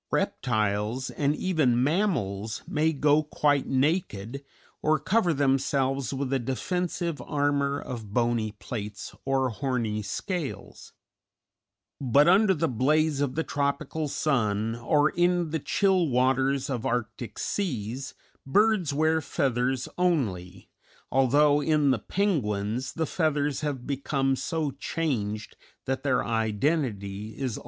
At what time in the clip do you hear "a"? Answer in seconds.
6.33-6.39